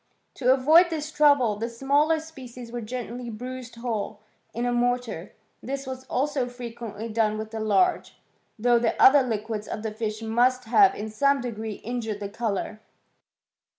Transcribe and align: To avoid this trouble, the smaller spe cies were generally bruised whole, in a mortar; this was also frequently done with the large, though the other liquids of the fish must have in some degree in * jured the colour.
To 0.33 0.51
avoid 0.51 0.89
this 0.89 1.11
trouble, 1.11 1.57
the 1.57 1.69
smaller 1.69 2.19
spe 2.19 2.49
cies 2.49 2.71
were 2.71 2.81
generally 2.81 3.29
bruised 3.29 3.75
whole, 3.75 4.19
in 4.51 4.65
a 4.65 4.73
mortar; 4.73 5.33
this 5.61 5.85
was 5.85 6.05
also 6.05 6.49
frequently 6.49 7.07
done 7.07 7.37
with 7.37 7.51
the 7.51 7.59
large, 7.59 8.17
though 8.57 8.79
the 8.79 8.99
other 8.99 9.21
liquids 9.21 9.67
of 9.67 9.83
the 9.83 9.91
fish 9.93 10.23
must 10.23 10.63
have 10.65 10.95
in 10.95 11.11
some 11.11 11.39
degree 11.39 11.73
in 11.73 12.01
* 12.01 12.01
jured 12.01 12.19
the 12.19 12.29
colour. 12.29 12.81